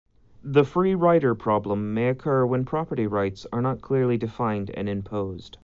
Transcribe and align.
The 0.43 0.63
free-rider 0.63 1.35
problem 1.35 1.93
may 1.93 2.09
occur 2.09 2.43
when 2.43 2.65
property 2.65 3.05
rights 3.05 3.45
are 3.53 3.61
not 3.61 3.83
clearly 3.83 4.17
defined 4.17 4.71
and 4.71 4.89
imposed. 4.89 5.59